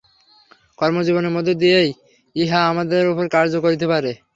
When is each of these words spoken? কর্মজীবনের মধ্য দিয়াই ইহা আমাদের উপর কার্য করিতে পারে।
কর্মজীবনের 0.79 1.35
মধ্য 1.35 1.49
দিয়াই 1.61 1.89
ইহা 2.35 2.59
আমাদের 2.71 3.03
উপর 3.11 3.25
কার্য 3.35 3.53
করিতে 3.65 3.85
পারে। 3.91 4.11